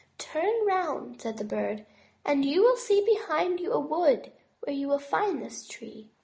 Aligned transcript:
"Turn 0.17 0.51
round," 0.65 1.21
said 1.21 1.37
the 1.37 1.43
Bird," 1.43 1.85
and 2.25 2.43
you 2.43 2.63
will 2.63 2.75
see 2.75 3.05
behind 3.05 3.59
you 3.59 3.71
a 3.71 3.79
wood 3.79 4.31
where 4.63 4.75
you 4.75 4.87
will 4.87 4.97
find 4.97 5.43
this 5.43 5.67
tree." 5.67 6.09